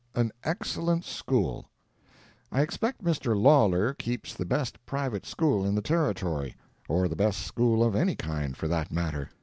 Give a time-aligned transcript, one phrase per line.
[0.15, 1.69] AN EXCELLENT SCHOOL
[2.51, 3.39] I expect Mr.
[3.39, 8.57] Lawlor keeps the best private school in the Territory—or the best school of any kind,
[8.57, 9.29] for that matter.